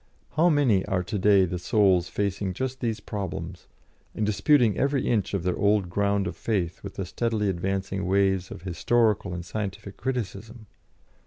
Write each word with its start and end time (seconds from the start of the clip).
How 0.31 0.49
many 0.49 0.83
are 0.87 1.03
to 1.03 1.19
day 1.19 1.45
the 1.45 1.59
souls 1.59 2.09
facing 2.09 2.55
just 2.55 2.79
these 2.79 2.99
problems, 2.99 3.67
and 4.15 4.25
disputing 4.25 4.75
every 4.75 5.05
inch 5.07 5.35
of 5.35 5.43
their 5.43 5.55
old 5.55 5.91
ground 5.91 6.25
of 6.25 6.35
faith 6.35 6.81
with 6.81 6.95
the 6.95 7.05
steadily 7.05 7.49
advancing 7.49 8.07
waves 8.07 8.49
of 8.49 8.63
historical 8.63 9.31
and 9.31 9.45
scientific 9.45 9.97
criticism! 9.97 10.65